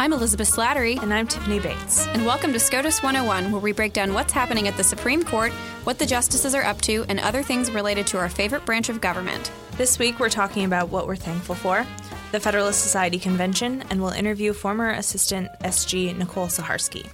[0.00, 0.98] I'm Elizabeth Slattery.
[1.02, 2.06] And I'm Tiffany Bates.
[2.06, 5.52] And welcome to SCOTUS 101, where we break down what's happening at the Supreme Court,
[5.84, 9.02] what the justices are up to, and other things related to our favorite branch of
[9.02, 9.52] government.
[9.72, 11.86] This week, we're talking about what we're thankful for,
[12.32, 17.06] the Federalist Society Convention, and we'll interview former Assistant SG Nicole Saharsky.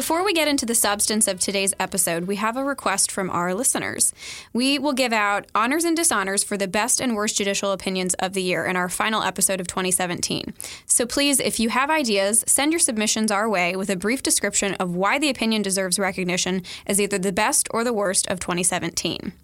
[0.00, 3.52] Before we get into the substance of today's episode, we have a request from our
[3.52, 4.14] listeners.
[4.54, 8.32] We will give out honors and dishonors for the best and worst judicial opinions of
[8.32, 10.54] the year in our final episode of 2017.
[10.86, 14.72] So please, if you have ideas, send your submissions our way with a brief description
[14.76, 19.34] of why the opinion deserves recognition as either the best or the worst of 2017.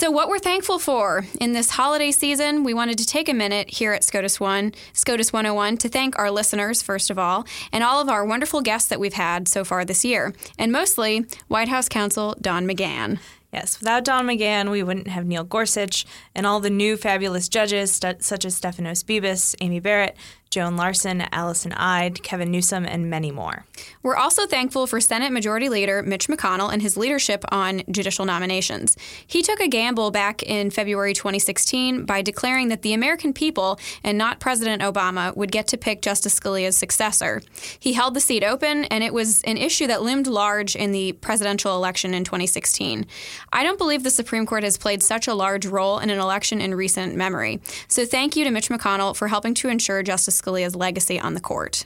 [0.00, 3.68] So, what we're thankful for in this holiday season, we wanted to take a minute
[3.68, 8.00] here at SCOTUS One, SCOTUS 101, to thank our listeners, first of all, and all
[8.00, 11.86] of our wonderful guests that we've had so far this year, and mostly White House
[11.86, 13.18] counsel Don McGahn.
[13.52, 17.92] Yes, without Don McGahn, we wouldn't have Neil Gorsuch and all the new fabulous judges,
[17.92, 20.16] st- such as Stephanos Bibas, Amy Barrett,
[20.50, 23.64] Joan Larsen, Allison Eid, Kevin Newsom, and many more.
[24.02, 28.96] We're also thankful for Senate Majority Leader Mitch McConnell and his leadership on judicial nominations.
[29.24, 34.18] He took a gamble back in February 2016 by declaring that the American people and
[34.18, 37.42] not President Obama would get to pick Justice Scalia's successor.
[37.78, 41.12] He held the seat open, and it was an issue that loomed large in the
[41.12, 43.06] presidential election in 2016.
[43.52, 46.60] I don't believe the Supreme Court has played such a large role in an election
[46.60, 47.60] in recent memory.
[47.86, 51.40] So thank you to Mitch McConnell for helping to ensure Justice Scalia's legacy on the
[51.40, 51.84] court.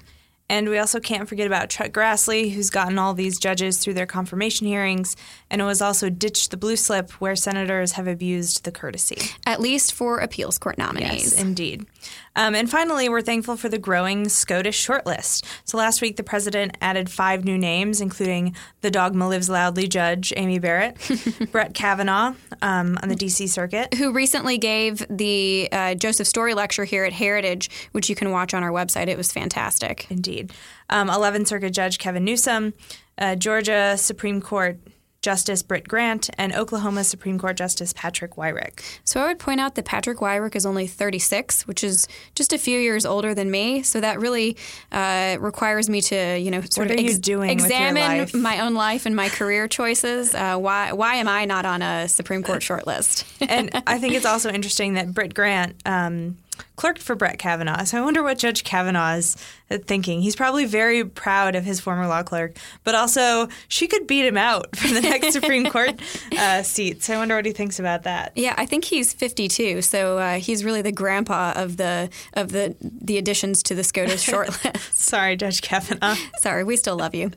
[0.48, 4.06] And we also can't forget about Chuck Grassley, who's gotten all these judges through their
[4.06, 5.16] confirmation hearings,
[5.50, 9.16] and who has also ditched the blue slip where senators have abused the courtesy.
[9.46, 11.32] At least for appeals court nominees.
[11.32, 11.86] Yes, indeed.
[12.36, 15.44] Um, and finally, we're thankful for the growing SCOTUS shortlist.
[15.64, 20.32] So last week, the president added five new names, including the Dogma Lives Loudly judge
[20.36, 20.96] Amy Barrett,
[21.52, 23.46] Brett Kavanaugh um, on the D.C.
[23.46, 28.30] Circuit, who recently gave the uh, Joseph Story lecture here at Heritage, which you can
[28.30, 29.06] watch on our website.
[29.06, 30.06] It was fantastic.
[30.10, 30.33] Indeed.
[30.90, 32.74] Um, 11th Circuit Judge Kevin Newsom,
[33.18, 34.78] uh, Georgia Supreme Court
[35.24, 38.80] Justice Britt Grant and Oklahoma Supreme Court Justice Patrick Wyrick.
[39.04, 42.58] So I would point out that Patrick Wyrick is only 36, which is just a
[42.58, 43.82] few years older than me.
[43.82, 44.58] So that really
[44.92, 49.16] uh, requires me to, you know, sort what of ex- examine my own life and
[49.16, 50.34] my career choices.
[50.34, 53.24] Uh, why why am I not on a Supreme Court shortlist?
[53.48, 55.74] and I think it's also interesting that Britt Grant.
[55.86, 56.36] Um,
[56.76, 57.84] clerked for Brett Kavanaugh.
[57.84, 59.36] So I wonder what Judge Kavanaugh is
[59.70, 60.20] thinking.
[60.20, 64.36] He's probably very proud of his former law clerk, but also she could beat him
[64.36, 66.00] out for the next Supreme Court
[66.38, 67.02] uh, seat.
[67.02, 68.32] So I wonder what he thinks about that.
[68.36, 72.76] Yeah, I think he's 52, so uh, he's really the grandpa of the of the
[72.80, 74.94] the additions to the SCOTUS shortlist.
[74.94, 76.16] Sorry, Judge Kavanaugh.
[76.38, 77.30] Sorry, we still love you.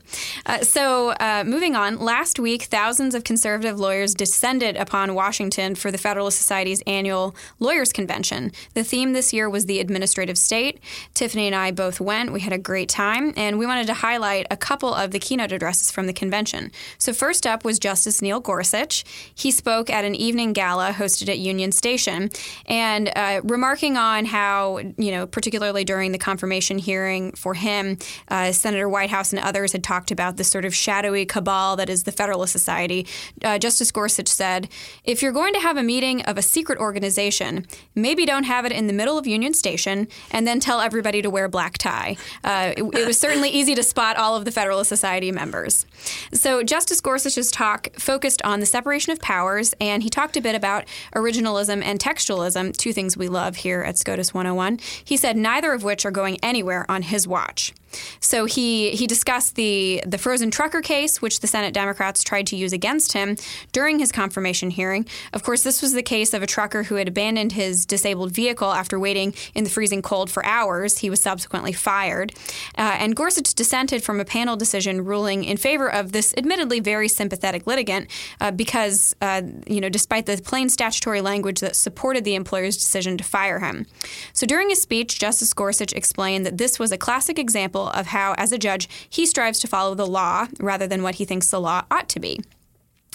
[0.46, 5.90] Uh, so uh, moving on, last week thousands of conservative lawyers descended upon Washington for
[5.90, 8.52] the Federalist Society's annual Lawyers Convention.
[8.74, 10.80] The theme this year was the administrative state.
[11.14, 12.32] Tiffany and I both went.
[12.32, 15.52] We had a great time, and we wanted to highlight a couple of the keynote
[15.52, 16.70] addresses from the convention.
[16.98, 19.04] So, first up was Justice Neil Gorsuch.
[19.34, 22.30] He spoke at an evening gala hosted at Union Station
[22.66, 27.98] and uh, remarking on how, you know, particularly during the confirmation hearing for him,
[28.28, 32.04] uh, Senator Whitehouse and others had talked about this sort of shadowy cabal that is
[32.04, 33.06] the Federalist Society.
[33.42, 34.68] Uh, Justice Gorsuch said,
[35.04, 38.72] if you're going to have a meeting of a secret organization, maybe don't have it
[38.72, 42.16] in the middle of Union Station and then tell everybody to wear black tie.
[42.44, 45.86] Uh, it, it, was certainly easy to spot all of the Federalist Society members.
[46.34, 50.54] So Justice Gorsuch's talk focused on the separation of powers, and he talked a bit
[50.54, 54.80] about originalism and textualism, two things we love here at SCOTUS 101.
[55.04, 57.72] He said neither of which are going anywhere on his watch.
[58.20, 62.56] So he he discussed the the frozen trucker case, which the Senate Democrats tried to
[62.56, 63.36] use against him
[63.72, 65.06] during his confirmation hearing.
[65.32, 68.72] Of course, this was the case of a trucker who had abandoned his disabled vehicle
[68.72, 70.98] after waiting in the freezing cold for hours.
[70.98, 72.32] He was subsequently fired,
[72.76, 77.08] uh, and Gorsuch dissented from a panel decision ruling in favor of this admittedly very
[77.08, 78.08] sympathetic litigant
[78.40, 83.16] uh, because uh, you know despite the plain statutory language that supported the employer's decision
[83.16, 83.86] to fire him.
[84.32, 88.06] So during his speech, Justice Gorsuch explained that this was a classic example example of
[88.08, 91.50] how, as a judge, he strives to follow the law rather than what he thinks
[91.50, 92.40] the law ought to be.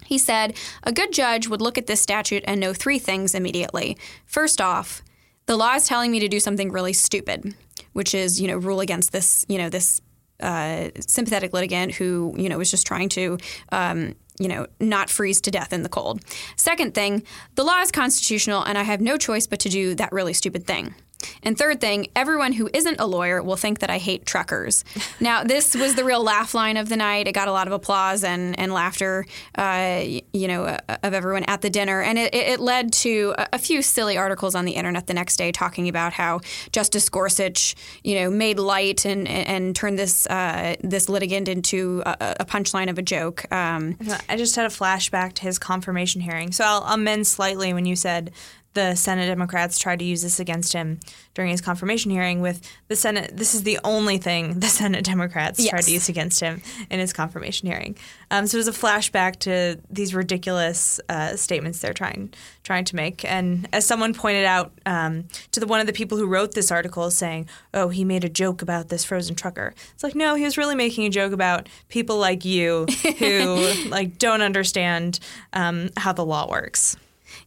[0.06, 3.98] He said, A good judge would look at this statute and know three things immediately.
[4.26, 5.02] First off,
[5.46, 7.56] the law is telling me to do something really stupid,
[7.94, 10.02] which is, you know, rule against this, you know, this
[10.40, 13.38] uh, sympathetic litigant who, you know, was just trying to,
[13.72, 16.22] um, you know, not freeze to death in the cold.
[16.58, 17.24] Second thing,
[17.56, 20.66] the law is constitutional and I have no choice but to do that really stupid
[20.66, 20.96] thing.
[21.42, 24.84] And third thing, everyone who isn't a lawyer will think that I hate truckers.
[25.20, 27.28] now, this was the real laugh line of the night.
[27.28, 29.26] It got a lot of applause and, and laughter,
[29.56, 30.02] uh,
[30.34, 32.02] you know, uh, of everyone at the dinner.
[32.02, 35.38] And it, it led to a, a few silly articles on the internet the next
[35.38, 36.42] day talking about how
[36.72, 42.38] Justice Gorsuch, you know, made light and, and turned this, uh, this litigant into a,
[42.42, 43.52] a punchline of a joke.
[43.52, 43.98] Um,
[44.30, 46.52] I just had a flashback to his confirmation hearing.
[46.52, 48.32] So I'll amend slightly when you said
[48.74, 51.00] the Senate Democrats tried to use this against him
[51.34, 53.36] during his confirmation hearing with the Senate.
[53.36, 55.70] This is the only thing the Senate Democrats yes.
[55.70, 57.96] tried to use against him in his confirmation hearing.
[58.32, 62.34] Um, so it was a flashback to these ridiculous uh, statements they're trying
[62.64, 63.26] trying to make.
[63.26, 66.72] And as someone pointed out um, to the one of the people who wrote this
[66.72, 70.44] article, saying, "Oh, he made a joke about this frozen trucker." It's like, no, he
[70.44, 72.86] was really making a joke about people like you
[73.20, 75.20] who like don't understand
[75.52, 76.98] um, how the law works.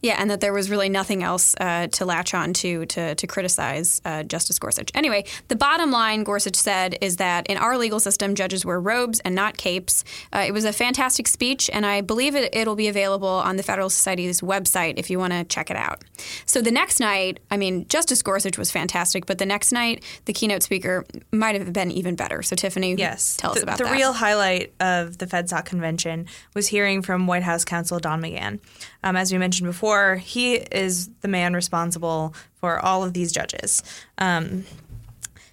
[0.01, 3.27] Yeah, and that there was really nothing else uh, to latch on to to, to
[3.27, 4.91] criticize uh, Justice Gorsuch.
[4.93, 9.19] Anyway, the bottom line, Gorsuch said, is that in our legal system, judges wear robes
[9.21, 10.03] and not capes.
[10.33, 13.63] Uh, it was a fantastic speech, and I believe it, it'll be available on the
[13.63, 16.03] Federal Society's website if you want to check it out.
[16.45, 20.33] So the next night, I mean, Justice Gorsuch was fantastic, but the next night, the
[20.33, 22.41] keynote speaker might have been even better.
[22.41, 23.89] So, Tiffany, yes, tell us about the that.
[23.91, 28.59] The real highlight of the FedSoc convention was hearing from White House counsel Don McGahn.
[29.03, 33.83] Um, as we mentioned before, he is the man responsible for all of these judges.
[34.17, 34.65] Um,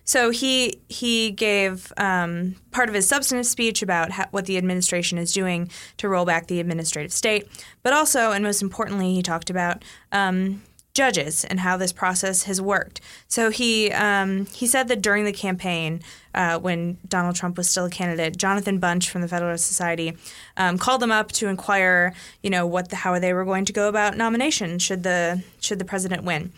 [0.04, 5.32] so he he gave um, part of his substantive speech about what the administration is
[5.32, 7.48] doing to roll back the administrative state,
[7.82, 9.82] but also, and most importantly, he talked about
[10.12, 10.62] um,
[10.94, 13.00] judges and how this process has worked.
[13.26, 16.00] So he um, he said that during the campaign,
[16.34, 20.16] uh, when Donald Trump was still a candidate, Jonathan Bunch from the Federalist Society
[20.56, 23.72] um, called them up to inquire, you know, what the, how they were going to
[23.72, 26.52] go about nomination should the should the president win.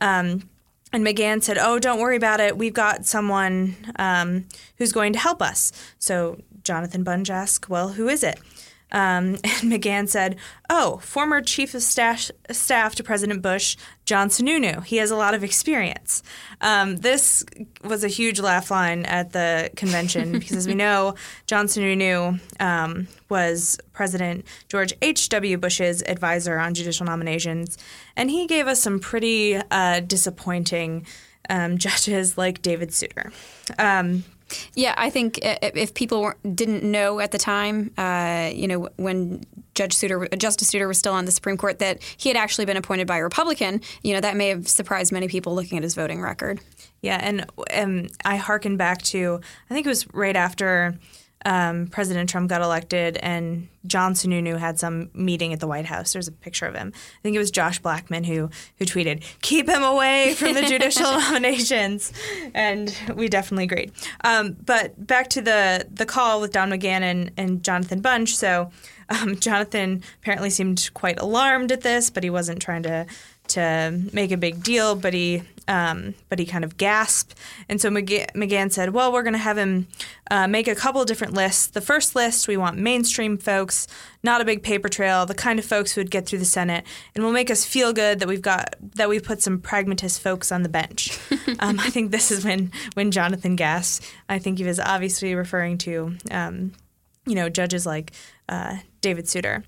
[0.00, 0.48] Um,
[0.92, 2.56] and McGahn said, "Oh, don't worry about it.
[2.56, 4.46] We've got someone um,
[4.78, 8.38] who's going to help us." So Jonathan Bunch asked, "Well, who is it?"
[8.92, 10.36] Um, and McGahn said,
[10.68, 14.84] Oh, former chief of staff, staff to President Bush, John Sununu.
[14.84, 16.22] He has a lot of experience.
[16.60, 17.44] Um, this
[17.82, 21.14] was a huge laugh line at the convention because, as we know,
[21.46, 25.58] John Sununu um, was President George H.W.
[25.58, 27.78] Bush's advisor on judicial nominations,
[28.16, 31.06] and he gave us some pretty uh, disappointing
[31.48, 33.32] um, judges like David Souter.
[34.50, 39.44] Um, yeah, I think if people didn't know at the time, uh, you know, when
[39.74, 42.76] Judge Souter, Justice Souter was still on the Supreme Court, that he had actually been
[42.76, 45.94] appointed by a Republican, you know, that may have surprised many people looking at his
[45.94, 46.60] voting record.
[47.02, 50.98] Yeah, and, and I hearken back to, I think it was right after
[51.44, 56.12] um, President Trump got elected and John Sununu had some meeting at the White House.
[56.12, 56.92] There's a picture of him.
[56.94, 61.10] I think it was Josh Blackman who who tweeted, "Keep him away from the judicial
[61.18, 62.12] nominations,"
[62.52, 63.92] and we definitely agreed.
[64.22, 68.36] Um, but back to the the call with Don McGahn and, and Jonathan Bunch.
[68.36, 68.70] So
[69.08, 73.06] um, Jonathan apparently seemed quite alarmed at this, but he wasn't trying to
[73.50, 77.36] to make a big deal, but he um, but he kind of gasped.
[77.68, 79.86] And so McGahn said, "Well, we're going to have him
[80.28, 81.68] uh, make a couple different lists.
[81.68, 83.86] The first list, we want mainstream folks,
[84.24, 86.84] not a big paper trail, the kind of folks who would get through the Senate,
[87.14, 90.50] and will make us feel good that we've got that we put some pragmatist folks
[90.50, 91.16] on the bench."
[91.60, 94.12] um, I think this is when when Jonathan gasped.
[94.28, 96.72] I think he was obviously referring to, um,
[97.26, 98.10] you know, judges like
[98.48, 99.62] uh, David Souter.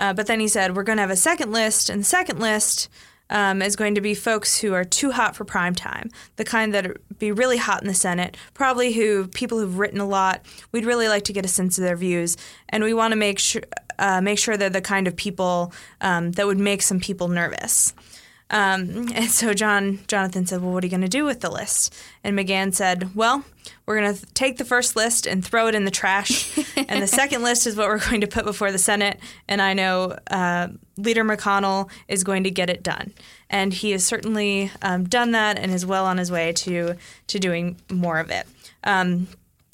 [0.00, 2.40] Uh, but then he said, "We're going to have a second list, and the second
[2.40, 2.88] list."
[3.30, 6.74] Um, is going to be folks who are too hot for prime time, the kind
[6.74, 10.44] that be really hot in the Senate, probably who people who've written a lot.
[10.72, 12.36] We'd really like to get a sense of their views,
[12.68, 13.62] and we want to make sure
[13.98, 17.94] uh, make sure they're the kind of people um, that would make some people nervous.
[18.54, 21.50] Um, and so John Jonathan said, "Well, what are you going to do with the
[21.50, 21.92] list?"
[22.22, 23.44] And McGahn said, "Well,
[23.84, 27.08] we're going to take the first list and throw it in the trash, and the
[27.08, 29.18] second list is what we're going to put before the Senate.
[29.48, 33.12] And I know uh, Leader McConnell is going to get it done,
[33.50, 36.94] and he has certainly um, done that and is well on his way to
[37.26, 38.46] to doing more of it."
[38.84, 39.26] Um,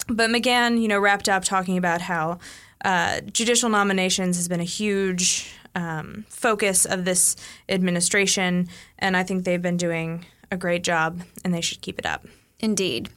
[0.08, 2.38] but McGahn, you know, wrapped up talking about how
[2.82, 7.36] uh, judicial nominations has been a huge um, focus of this
[7.68, 12.06] administration, and I think they've been doing a great job, and they should keep it
[12.06, 12.26] up.
[12.58, 13.10] Indeed.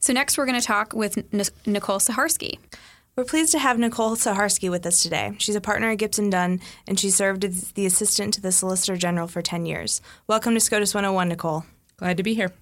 [0.00, 2.58] So next, we're going to talk with N- Nicole Saharsky.
[3.16, 5.32] We're pleased to have Nicole Saharsky with us today.
[5.38, 8.96] She's a partner at Gibson Dunn, and she served as the assistant to the Solicitor
[8.96, 10.00] General for 10 years.
[10.28, 11.64] Welcome to SCOTUS 101, Nicole.
[11.96, 12.52] Glad to be here.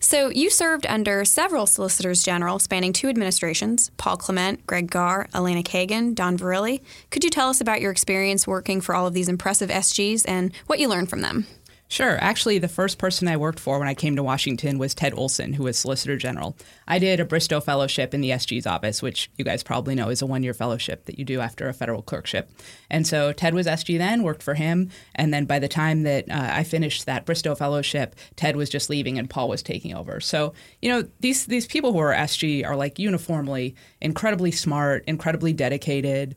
[0.00, 5.62] So, you served under several solicitors general spanning two administrations Paul Clement, Greg Garre, Elena
[5.62, 6.80] Kagan, Don Verrilli.
[7.10, 10.52] Could you tell us about your experience working for all of these impressive SGs and
[10.66, 11.46] what you learned from them?
[11.90, 12.18] Sure.
[12.20, 15.54] Actually, the first person I worked for when I came to Washington was Ted Olson,
[15.54, 16.54] who was Solicitor General.
[16.86, 20.20] I did a Bristow Fellowship in the SG's office, which you guys probably know is
[20.20, 22.50] a one year fellowship that you do after a federal clerkship.
[22.90, 24.90] And so Ted was SG then, worked for him.
[25.14, 28.90] And then by the time that uh, I finished that Bristow Fellowship, Ted was just
[28.90, 30.20] leaving and Paul was taking over.
[30.20, 30.52] So,
[30.82, 36.36] you know, these, these people who are SG are like uniformly incredibly smart, incredibly dedicated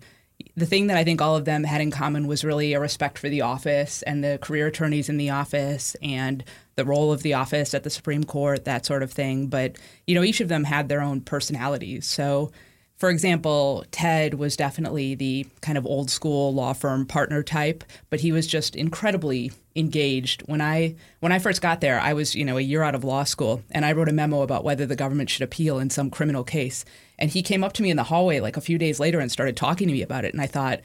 [0.55, 3.17] the thing that I think all of them had in common was really a respect
[3.17, 6.43] for the office and the career attorneys in the office and
[6.75, 9.47] the role of the office at the Supreme Court, that sort of thing.
[9.47, 9.77] But,
[10.07, 12.05] you know, each of them had their own personalities.
[12.05, 12.51] So,
[12.97, 18.19] for example, Ted was definitely the kind of old school law firm partner type, but
[18.19, 20.43] he was just incredibly engaged.
[20.45, 23.03] When I when I first got there, I was, you know, a year out of
[23.03, 26.11] law school and I wrote a memo about whether the government should appeal in some
[26.11, 26.85] criminal case.
[27.21, 29.31] And he came up to me in the hallway like a few days later and
[29.31, 30.81] started talking to me about it and I thought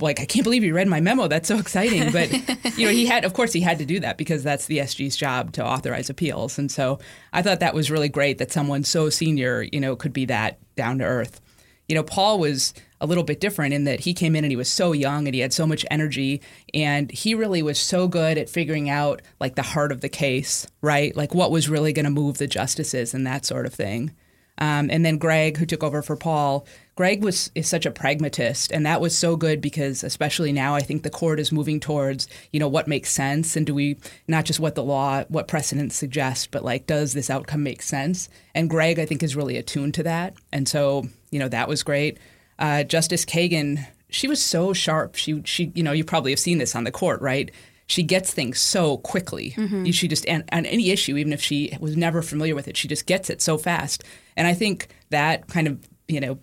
[0.00, 1.28] like I can't believe you read my memo.
[1.28, 2.12] That's so exciting.
[2.12, 2.30] But
[2.78, 5.16] you know, he had of course he had to do that because that's the SG's
[5.16, 6.58] job to authorize appeals.
[6.58, 6.98] And so
[7.32, 10.58] I thought that was really great that someone so senior, you know, could be that
[10.76, 11.40] down to earth.
[11.88, 14.56] You know, Paul was a little bit different in that he came in and he
[14.56, 16.40] was so young and he had so much energy
[16.74, 20.66] and he really was so good at figuring out like the heart of the case,
[20.80, 21.14] right?
[21.14, 24.12] Like what was really going to move the justices and that sort of thing.
[24.58, 28.72] Um, and then Greg, who took over for Paul, Greg was is such a pragmatist,
[28.72, 32.26] and that was so good because, especially now, I think the court is moving towards
[32.52, 35.94] you know what makes sense, and do we not just what the law, what precedents
[35.94, 38.30] suggest, but like does this outcome make sense?
[38.54, 41.82] And Greg, I think, is really attuned to that, and so you know that was
[41.82, 42.16] great.
[42.58, 45.16] Uh, Justice Kagan, she was so sharp.
[45.16, 47.50] She she you know you probably have seen this on the court, right?
[47.88, 49.52] she gets things so quickly.
[49.56, 49.90] Mm-hmm.
[49.90, 52.88] She just and on any issue, even if she was never familiar with it, she
[52.88, 54.02] just gets it so fast.
[54.36, 56.38] And I think that kind of you know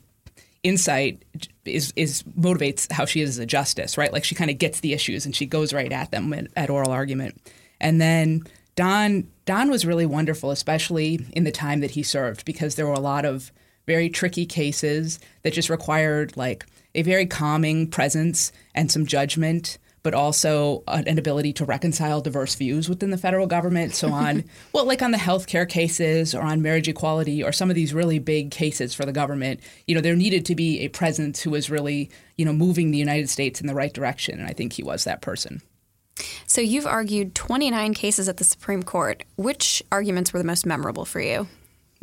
[0.64, 1.24] insight
[1.66, 4.14] is is motivates how she is as a justice, right?
[4.14, 6.70] Like she kind of gets the issues and she goes right at them at, at
[6.70, 7.40] oral argument.
[7.80, 8.44] And then
[8.76, 12.94] Don Don was really wonderful, especially in the time that he served, because there were
[12.94, 13.52] a lot of
[13.86, 20.13] very tricky cases that just required like a very calming presence and some judgment but
[20.13, 23.95] also an ability to reconcile diverse views within the federal government.
[23.95, 24.43] So on,
[24.74, 28.19] well, like on the healthcare cases or on marriage equality or some of these really
[28.19, 31.69] big cases for the government, you know, there needed to be a presence who was
[31.69, 34.83] really, you know, moving the United States in the right direction, and I think he
[34.83, 35.62] was that person.
[36.45, 39.24] So you've argued 29 cases at the Supreme Court.
[39.36, 41.48] Which arguments were the most memorable for you?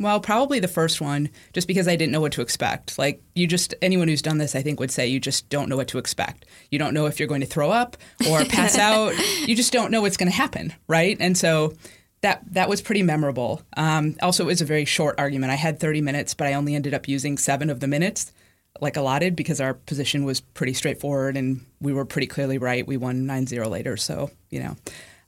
[0.01, 2.97] Well, probably the first one, just because I didn't know what to expect.
[2.97, 5.77] Like, you just, anyone who's done this, I think, would say you just don't know
[5.77, 6.45] what to expect.
[6.69, 7.97] You don't know if you're going to throw up
[8.29, 9.13] or pass out.
[9.47, 11.17] You just don't know what's going to happen, right?
[11.19, 11.73] And so
[12.21, 13.61] that that was pretty memorable.
[13.75, 15.51] Um, also, it was a very short argument.
[15.51, 18.31] I had 30 minutes, but I only ended up using seven of the minutes,
[18.79, 22.85] like allotted, because our position was pretty straightforward and we were pretty clearly right.
[22.85, 24.75] We won 9 0 later, so, you know.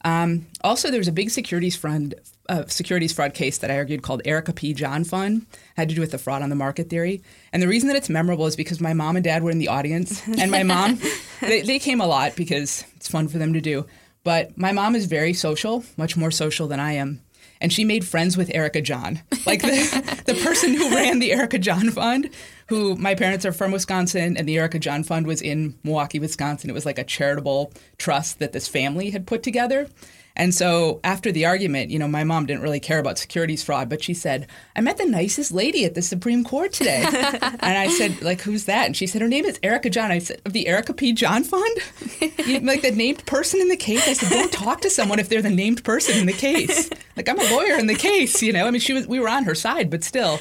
[0.03, 2.15] Um, also, there was a big securities fraud,
[2.49, 4.73] uh, securities fraud case that I argued called Erica P.
[4.73, 5.45] John Fund.
[5.77, 7.21] Had to do with the fraud on the market theory.
[7.51, 9.69] And the reason that it's memorable is because my mom and dad were in the
[9.69, 10.99] audience, and my mom,
[11.41, 13.85] they, they came a lot because it's fun for them to do.
[14.23, 17.21] But my mom is very social, much more social than I am
[17.63, 21.57] and she made friends with Erica John, like the, the person who ran the Erica
[21.57, 22.29] John Fund.
[22.67, 26.69] Who my parents are from Wisconsin, and the Erica John Fund was in Milwaukee, Wisconsin.
[26.69, 29.87] It was like a charitable trust that this family had put together.
[30.35, 33.87] And so after the argument, you know, my mom didn't really care about securities fraud,
[33.87, 37.03] but she said, I met the nicest lady at the Supreme Court today.
[37.11, 38.87] and I said, like, who's that?
[38.87, 40.11] And she said, her name is Erica John.
[40.11, 41.13] I said, of the Erica P.
[41.13, 41.77] John Fund?
[42.65, 44.07] like the named person in the case?
[44.07, 46.89] I said, don't talk to someone if they're the named person in the case.
[47.15, 48.65] Like, I'm a lawyer in the case, you know?
[48.65, 50.39] I mean, she was, we were on her side, but still.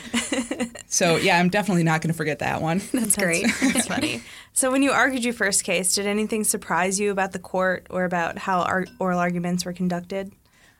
[0.92, 2.82] So, yeah, I'm definitely not going to forget that one.
[2.92, 3.46] That's great.
[3.62, 4.22] That's funny.
[4.54, 8.04] So, when you argued your first case, did anything surprise you about the court or
[8.04, 10.32] about how ar- oral arguments were conducted?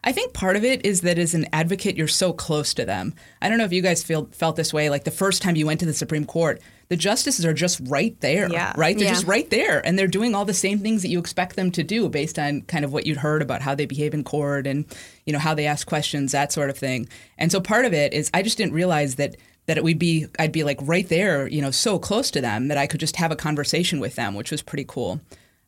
[0.05, 3.15] I think part of it is that as an advocate, you're so close to them.
[3.41, 4.91] I don't know if you guys feel felt this way.
[4.91, 8.19] Like the first time you went to the Supreme Court, the justices are just right
[8.21, 8.75] there, yeah.
[8.77, 8.97] right?
[8.97, 9.15] They're yeah.
[9.15, 11.85] just right there, and they're doing all the same things that you expect them to
[11.85, 14.85] do based on kind of what you'd heard about how they behave in court and
[15.25, 17.09] you know how they ask questions, that sort of thing.
[17.39, 20.27] And so part of it is I just didn't realize that that it would be
[20.39, 23.17] I'd be like right there, you know, so close to them that I could just
[23.17, 25.21] have a conversation with them, which was pretty cool.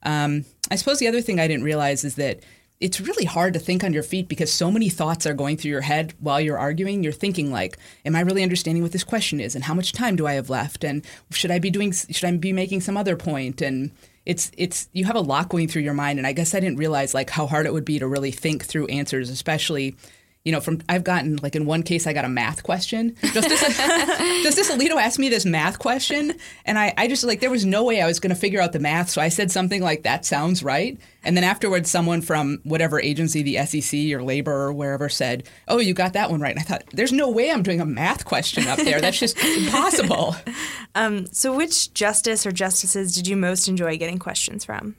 [0.02, 2.40] Um, I suppose the other thing I didn't realize is that
[2.80, 5.70] it's really hard to think on your feet because so many thoughts are going through
[5.70, 7.02] your head while you're arguing.
[7.02, 9.54] You're thinking like, "Am I really understanding what this question is?
[9.54, 10.84] And how much time do I have left?
[10.84, 11.92] And should I be doing?
[11.92, 13.92] Should I be making some other point?" And
[14.26, 16.18] it's it's you have a lot going through your mind.
[16.18, 18.64] And I guess I didn't realize like how hard it would be to really think
[18.64, 19.96] through answers, especially
[20.44, 23.16] you know, from I've gotten like in one case I got a math question.
[23.22, 23.60] Justice
[24.42, 26.34] Justice Alito asked me this math question,
[26.66, 28.72] and I, I just like there was no way I was going to figure out
[28.72, 32.60] the math, so I said something like that sounds right, and then afterwards someone from
[32.64, 36.54] whatever agency, the SEC or labor or wherever, said, "Oh, you got that one right."
[36.54, 39.00] And I thought, "There's no way I'm doing a math question up there.
[39.00, 40.36] That's just impossible."
[40.96, 44.94] Um, so, which justice or justices did you most enjoy getting questions from?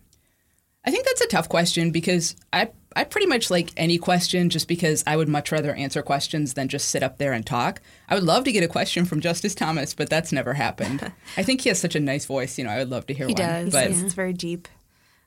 [0.83, 4.67] I think that's a tough question because I I pretty much like any question just
[4.67, 7.81] because I would much rather answer questions than just sit up there and talk.
[8.07, 11.11] I would love to get a question from Justice Thomas, but that's never happened.
[11.37, 12.57] I think he has such a nice voice.
[12.57, 13.41] You know, I would love to hear He one.
[13.41, 14.67] He does, but It's very deep.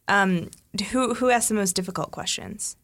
[0.09, 0.51] Um,
[0.91, 2.77] who who asks the most difficult questions?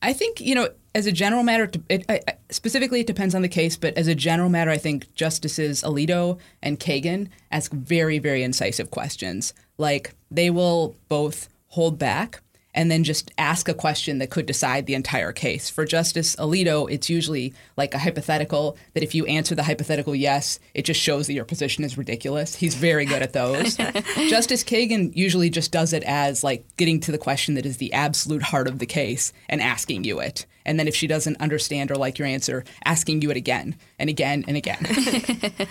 [0.00, 3.42] I think you know, as a general matter, it, I, I- specifically it depends on
[3.42, 8.18] the case, but as a general matter, I think Justices Alito and Kagan ask very,
[8.18, 9.52] very incisive questions.
[9.76, 12.40] Like they will both hold back
[12.74, 15.68] and then just ask a question that could decide the entire case.
[15.68, 20.58] For Justice Alito, it's usually like a hypothetical that if you answer the hypothetical yes,
[20.74, 22.54] it just shows that your position is ridiculous.
[22.54, 23.76] He's very good at those.
[24.28, 27.92] Justice Kagan usually just does it as like getting to the question that is the
[27.92, 30.46] absolute heart of the case and asking you it.
[30.64, 34.08] And then if she doesn't understand or like your answer, asking you it again and
[34.08, 34.86] again and again.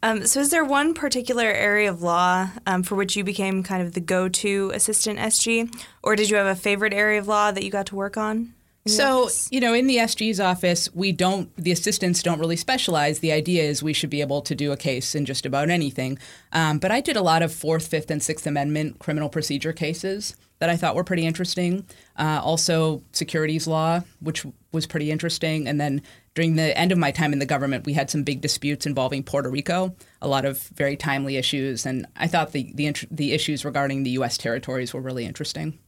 [0.00, 3.82] Um, so, is there one particular area of law um, for which you became kind
[3.82, 7.64] of the go-to assistant SG, or did you have a favorite area of law that
[7.64, 8.54] you got to work on?
[8.86, 9.48] So, office?
[9.50, 13.18] you know, in the SG's office, we don't, the assistants don't really specialize.
[13.18, 16.18] The idea is we should be able to do a case in just about anything.
[16.52, 20.36] Um, but I did a lot of Fourth, Fifth, and Sixth Amendment criminal procedure cases
[20.58, 21.86] that I thought were pretty interesting.
[22.16, 25.68] Uh, also, securities law, which was pretty interesting.
[25.68, 26.02] And then
[26.34, 29.22] during the end of my time in the government, we had some big disputes involving
[29.22, 31.86] Puerto Rico, a lot of very timely issues.
[31.86, 34.36] And I thought the, the, the issues regarding the U.S.
[34.38, 35.78] territories were really interesting.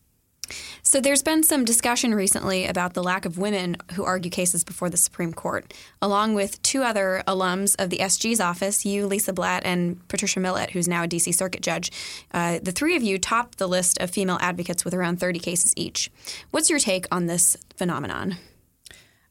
[0.82, 4.90] So there's been some discussion recently about the lack of women who argue cases before
[4.90, 5.72] the Supreme Court.
[6.02, 10.70] Along with two other alums of the SG's office, you, Lisa Blatt, and Patricia Millett,
[10.70, 11.32] who's now a D.C.
[11.32, 11.90] Circuit Judge,
[12.32, 15.72] uh, the three of you topped the list of female advocates with around 30 cases
[15.76, 16.10] each.
[16.50, 18.36] What's your take on this phenomenon?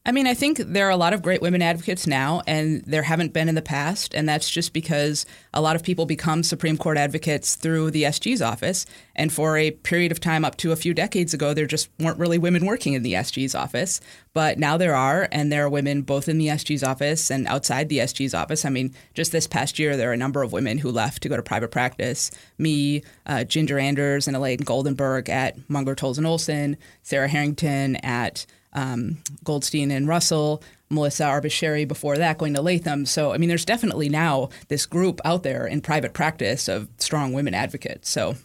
[0.05, 3.03] I mean, I think there are a lot of great women advocates now, and there
[3.03, 4.15] haven't been in the past.
[4.15, 8.41] And that's just because a lot of people become Supreme Court advocates through the SG's
[8.41, 8.85] office.
[9.13, 12.17] And for a period of time up to a few decades ago, there just weren't
[12.17, 13.99] really women working in the SG's office.
[14.33, 17.89] But now there are, and there are women both in the SG's office and outside
[17.89, 18.63] the SG's office.
[18.63, 21.29] I mean, just this past year, there are a number of women who left to
[21.29, 22.31] go to private practice.
[22.57, 29.17] Me, uh, Ginger Anders, and Elaine Goldenberg at Munger, Tolles Olson, Sarah Harrington at um,
[29.43, 33.05] Goldstein and Russell, Melissa Arbus Sherry before that, going to Latham.
[33.05, 37.33] So, I mean, there's definitely now this group out there in private practice of strong
[37.33, 38.09] women advocates.
[38.09, 38.35] So,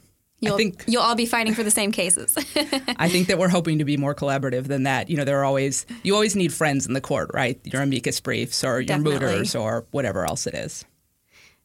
[0.41, 2.35] You'll, I think you'll all be fighting for the same cases.
[2.99, 5.09] I think that we're hoping to be more collaborative than that.
[5.09, 7.59] You know, there are always you always need friends in the court, right?
[7.65, 9.21] Your amicus briefs or your Definitely.
[9.21, 10.85] mooters or whatever else it is.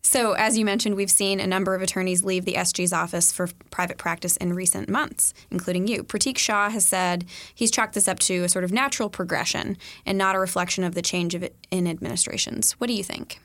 [0.02, 3.50] So, as you mentioned, we've seen a number of attorneys leave the SG's office for
[3.70, 6.04] private practice in recent months, including you.
[6.04, 10.18] Pratik Shah has said he's chalked this up to a sort of natural progression and
[10.18, 12.72] not a reflection of the change of in administrations.
[12.74, 13.40] What do you think?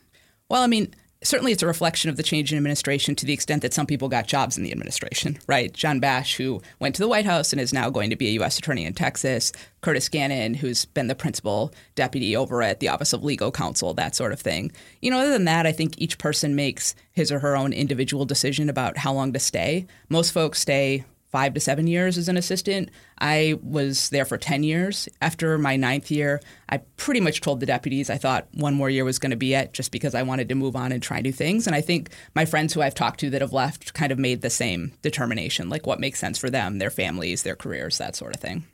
[0.48, 3.62] Well, I mean, certainly it's a reflection of the change in administration to the extent
[3.62, 5.72] that some people got jobs in the administration, right?
[5.72, 8.32] John Bash, who went to the White House and is now going to be a
[8.32, 8.58] U.S.
[8.58, 13.24] attorney in Texas, Curtis Gannon, who's been the principal deputy over at the Office of
[13.24, 14.70] Legal Counsel, that sort of thing.
[15.00, 18.24] You know, other than that, I think each person makes his or her own individual
[18.24, 19.86] decision about how long to stay.
[20.08, 21.04] Most folks stay
[21.34, 22.88] five to seven years as an assistant.
[23.18, 25.08] I was there for 10 years.
[25.20, 29.04] After my ninth year, I pretty much told the deputies I thought one more year
[29.04, 31.32] was going to be it just because I wanted to move on and try new
[31.32, 31.66] things.
[31.66, 34.42] And I think my friends who I've talked to that have left kind of made
[34.42, 38.36] the same determination like what makes sense for them, their families, their careers, that sort
[38.36, 38.66] of thing.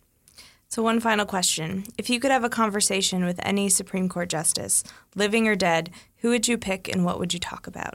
[0.69, 1.85] So, one final question.
[1.97, 6.29] If you could have a conversation with any Supreme Court justice, living or dead, who
[6.29, 7.95] would you pick and what would you talk about?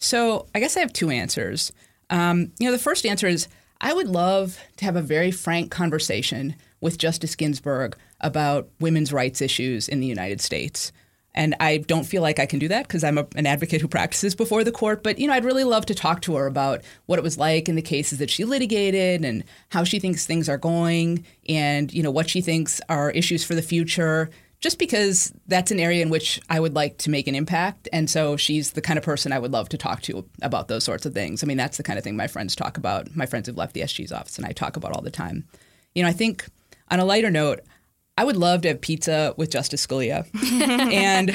[0.00, 1.70] So I guess I have two answers.
[2.10, 3.48] Um, you know, the first answer is
[3.80, 9.40] I would love to have a very frank conversation with Justice Ginsburg about women's rights
[9.40, 10.92] issues in the United States.
[11.34, 13.88] And I don't feel like I can do that because I'm a, an advocate who
[13.88, 15.02] practices before the court.
[15.02, 17.68] But you know, I'd really love to talk to her about what it was like
[17.68, 22.02] in the cases that she litigated and how she thinks things are going, and you
[22.02, 24.30] know what she thinks are issues for the future
[24.64, 27.86] just because that's an area in which I would like to make an impact.
[27.92, 30.84] And so she's the kind of person I would love to talk to about those
[30.84, 31.44] sorts of things.
[31.44, 33.14] I mean, that's the kind of thing my friends talk about.
[33.14, 35.44] My friends who've left the SG's office and I talk about all the time.
[35.94, 36.46] You know, I think
[36.90, 37.60] on a lighter note,
[38.16, 40.26] I would love to have pizza with Justice Scalia.
[40.90, 41.30] and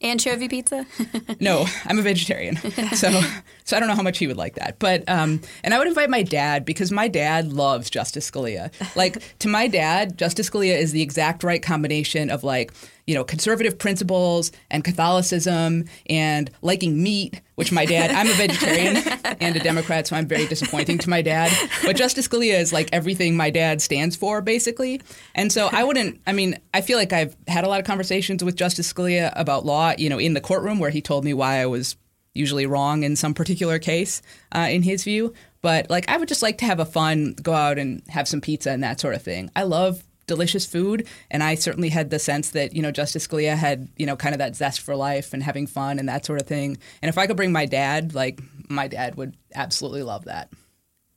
[0.00, 0.86] Anchovy pizza?
[1.40, 2.56] no, I'm a vegetarian,
[2.94, 3.20] so
[3.64, 4.78] so I don't know how much he would like that.
[4.78, 8.70] But um, and I would invite my dad because my dad loves Justice Scalia.
[8.94, 12.72] Like to my dad, Justice Scalia is the exact right combination of like
[13.08, 17.40] you know conservative principles and Catholicism and liking meat.
[17.56, 18.96] Which my dad, I'm a vegetarian
[19.40, 21.50] and a Democrat, so I'm very disappointing to my dad.
[21.82, 25.00] But Justice Scalia is like everything my dad stands for, basically.
[25.34, 26.20] And so I wouldn't.
[26.24, 29.66] I mean, I feel like I've had a lot of conversations with Justice Scalia about
[29.66, 29.94] law.
[29.98, 31.96] You know, in the courtroom where he told me why I was
[32.34, 35.34] usually wrong in some particular case, uh, in his view.
[35.60, 38.40] But like, I would just like to have a fun, go out and have some
[38.40, 39.50] pizza and that sort of thing.
[39.56, 43.56] I love delicious food, and I certainly had the sense that you know Justice Scalia
[43.56, 46.40] had you know kind of that zest for life and having fun and that sort
[46.40, 46.78] of thing.
[47.02, 50.52] And if I could bring my dad, like my dad would absolutely love that.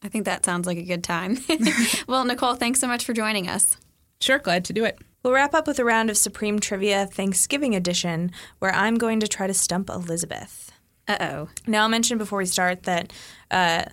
[0.03, 1.37] I think that sounds like a good time.
[2.07, 3.77] well, Nicole, thanks so much for joining us.
[4.19, 4.97] Sure, glad to do it.
[5.21, 9.27] We'll wrap up with a round of Supreme Trivia Thanksgiving edition, where I'm going to
[9.27, 10.71] try to stump Elizabeth.
[11.07, 11.49] Uh oh.
[11.67, 13.13] Now, I'll mention before we start that
[13.51, 13.83] uh,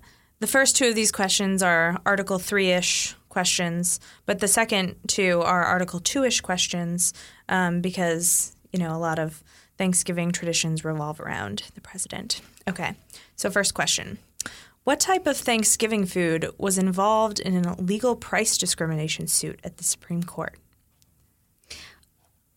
[0.41, 5.41] the first two of these questions are Article 3 ish questions, but the second two
[5.43, 7.15] are Article 2 ish questions
[7.49, 9.45] um, because, you know, a lot of
[9.77, 12.41] Thanksgiving traditions revolve around the president.
[12.69, 12.97] Okay,
[13.37, 14.19] so first question.
[14.83, 19.85] What type of Thanksgiving food was involved in an illegal price discrimination suit at the
[19.85, 20.59] Supreme Court?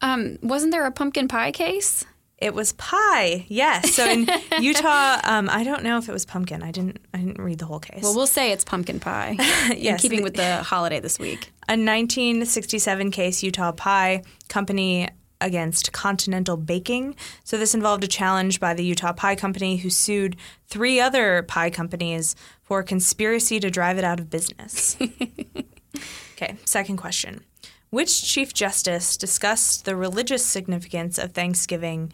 [0.01, 2.05] Um, wasn't there a pumpkin pie case?
[2.41, 3.45] It was pie.
[3.49, 3.93] Yes.
[3.93, 4.27] So in
[4.59, 6.63] Utah, um, I don't know if it was pumpkin.
[6.63, 6.99] I didn't.
[7.13, 8.01] I didn't read the whole case.
[8.01, 9.35] Well, we'll say it's pumpkin pie.
[9.39, 9.79] yes.
[9.79, 11.53] In keeping with the holiday this week.
[11.69, 15.07] A 1967 case, Utah Pie Company
[15.39, 17.15] against Continental Baking.
[17.43, 20.35] So this involved a challenge by the Utah Pie Company, who sued
[20.67, 24.97] three other pie companies for conspiracy to drive it out of business.
[26.33, 26.57] okay.
[26.65, 27.43] Second question.
[27.91, 32.11] Which Chief Justice discussed the religious significance of Thanksgiving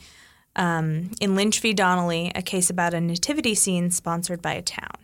[0.56, 1.72] um, in Lynch v.
[1.72, 4.98] Donnelly, a case about a nativity scene sponsored by a town?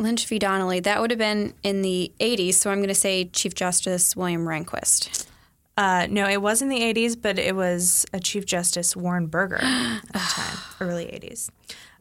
[0.00, 0.38] Lynch v.
[0.38, 4.14] Donnelly, that would have been in the 80s, so I'm going to say Chief Justice
[4.16, 5.26] William Rehnquist.
[5.76, 9.60] Uh, no, it was in the 80s, but it was a Chief Justice Warren Burger
[9.62, 11.50] at the time, early 80s.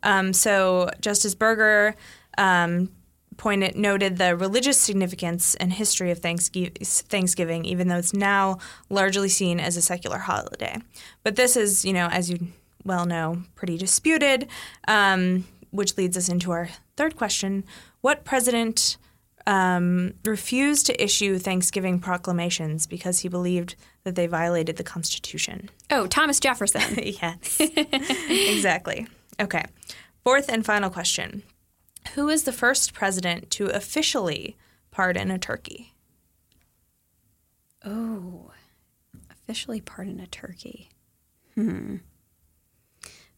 [0.01, 1.95] Um, so Justice Burger
[2.39, 2.89] um,
[3.37, 8.57] pointed noted the religious significance and history of Thanksgiving, even though it's now
[8.89, 10.77] largely seen as a secular holiday.
[11.23, 12.47] But this is, you know, as you
[12.83, 14.47] well know, pretty disputed,
[14.87, 17.63] um, which leads us into our third question:
[18.01, 18.97] What president
[19.47, 25.69] um, refused to issue Thanksgiving proclamations because he believed that they violated the Constitution?
[25.89, 26.81] Oh, Thomas Jefferson.
[26.97, 29.07] yes, exactly.
[29.39, 29.63] Okay.
[30.23, 31.43] Fourth and final question.
[32.15, 34.57] Who is the first president to officially
[34.91, 35.93] pardon a turkey?
[37.85, 38.51] Oh,
[39.29, 40.89] officially pardon a turkey.
[41.55, 41.97] Hmm.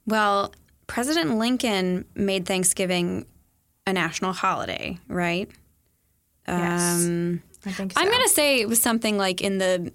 [0.05, 0.53] Well,
[0.87, 3.25] President Lincoln made Thanksgiving
[3.85, 5.49] a national holiday, right?
[6.47, 8.01] Yes, um, I think so.
[8.01, 9.91] I'm going to say it was something like in the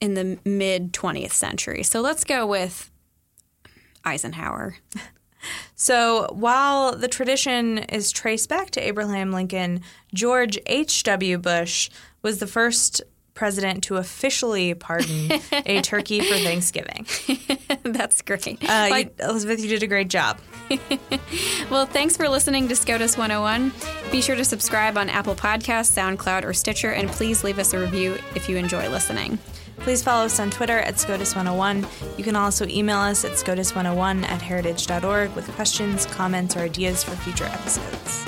[0.00, 1.82] in the mid 20th century.
[1.82, 2.90] So let's go with
[4.04, 4.76] Eisenhower.
[5.80, 11.38] So while the tradition is traced back to Abraham Lincoln, George H.W.
[11.38, 11.88] Bush
[12.20, 13.00] was the first
[13.34, 17.06] president to officially pardon a turkey for Thanksgiving.
[17.84, 18.58] That's great.
[18.68, 20.40] Uh, you, Elizabeth, you did a great job.
[21.70, 23.72] well, thanks for listening to SCOTUS 101.
[24.10, 27.78] Be sure to subscribe on Apple Podcasts, SoundCloud, or Stitcher, and please leave us a
[27.78, 29.38] review if you enjoy listening.
[29.80, 32.18] Please follow us on Twitter at SCOTUS101.
[32.18, 37.12] You can also email us at SCOTUS101 at heritage.org with questions, comments, or ideas for
[37.12, 38.26] future episodes.